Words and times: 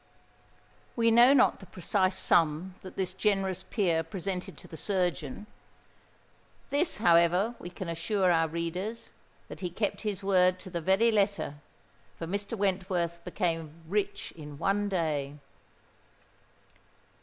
We 0.95 1.11
know 1.11 1.31
not 1.31 1.59
the 1.59 1.67
precise 1.67 2.17
sum 2.17 2.73
that 2.81 2.95
this 2.95 3.13
generous 3.13 3.61
peer 3.61 4.01
presented 4.01 4.57
to 4.57 4.67
the 4.67 4.75
surgeon: 4.75 5.45
this, 6.71 6.97
however, 6.97 7.53
we 7.59 7.69
can 7.69 7.87
assure 7.87 8.31
our 8.31 8.47
readers, 8.47 9.13
that 9.47 9.59
he 9.59 9.69
kept 9.69 10.01
his 10.01 10.23
word 10.23 10.59
to 10.61 10.71
the 10.71 10.81
very 10.81 11.11
letter—for 11.11 12.25
Mr. 12.25 12.57
Wentworth 12.57 13.23
became 13.23 13.75
rich 13.87 14.33
in 14.35 14.57
one 14.57 14.89
day. 14.89 15.37